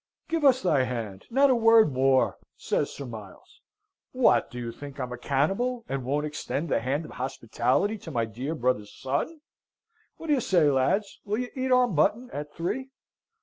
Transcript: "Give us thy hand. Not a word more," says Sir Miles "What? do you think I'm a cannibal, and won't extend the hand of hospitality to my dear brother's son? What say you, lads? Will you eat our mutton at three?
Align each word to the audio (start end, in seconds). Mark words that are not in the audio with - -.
"Give 0.27 0.43
us 0.43 0.63
thy 0.63 0.81
hand. 0.85 1.27
Not 1.29 1.51
a 1.51 1.55
word 1.55 1.93
more," 1.93 2.39
says 2.57 2.89
Sir 2.91 3.05
Miles 3.05 3.61
"What? 4.13 4.49
do 4.49 4.57
you 4.57 4.71
think 4.71 4.99
I'm 4.99 5.11
a 5.11 5.17
cannibal, 5.19 5.85
and 5.87 6.03
won't 6.03 6.25
extend 6.25 6.69
the 6.69 6.79
hand 6.79 7.05
of 7.05 7.11
hospitality 7.11 7.99
to 7.99 8.09
my 8.09 8.25
dear 8.25 8.55
brother's 8.55 8.91
son? 8.99 9.41
What 10.17 10.31
say 10.41 10.63
you, 10.65 10.73
lads? 10.73 11.19
Will 11.23 11.37
you 11.37 11.49
eat 11.55 11.71
our 11.71 11.85
mutton 11.87 12.31
at 12.33 12.51
three? 12.51 12.89